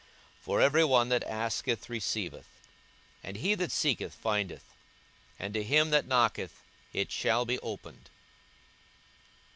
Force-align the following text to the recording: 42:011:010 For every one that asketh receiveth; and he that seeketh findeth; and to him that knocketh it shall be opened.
42:011:010 0.37 0.41
For 0.41 0.61
every 0.61 0.83
one 0.83 1.09
that 1.09 1.23
asketh 1.27 1.87
receiveth; 1.87 2.47
and 3.23 3.37
he 3.37 3.53
that 3.53 3.71
seeketh 3.71 4.15
findeth; 4.15 4.63
and 5.37 5.53
to 5.53 5.61
him 5.63 5.91
that 5.91 6.07
knocketh 6.07 6.63
it 6.91 7.11
shall 7.11 7.45
be 7.45 7.59
opened. 7.59 8.09